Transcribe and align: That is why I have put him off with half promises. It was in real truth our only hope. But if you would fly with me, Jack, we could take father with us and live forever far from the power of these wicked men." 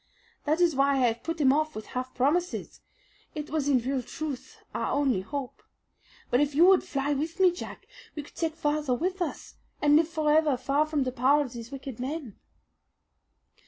That 0.45 0.59
is 0.59 0.75
why 0.75 0.93
I 0.93 1.09
have 1.09 1.21
put 1.21 1.39
him 1.39 1.53
off 1.53 1.75
with 1.75 1.85
half 1.93 2.15
promises. 2.15 2.81
It 3.35 3.51
was 3.51 3.67
in 3.69 3.77
real 3.77 4.01
truth 4.01 4.57
our 4.73 4.91
only 4.93 5.21
hope. 5.21 5.61
But 6.31 6.39
if 6.39 6.55
you 6.55 6.65
would 6.65 6.83
fly 6.83 7.13
with 7.13 7.39
me, 7.39 7.51
Jack, 7.51 7.87
we 8.15 8.23
could 8.23 8.35
take 8.35 8.55
father 8.55 8.95
with 8.95 9.21
us 9.21 9.57
and 9.79 9.95
live 9.95 10.07
forever 10.07 10.57
far 10.57 10.87
from 10.87 11.03
the 11.03 11.11
power 11.11 11.43
of 11.43 11.53
these 11.53 11.71
wicked 11.71 11.99
men." 11.99 12.39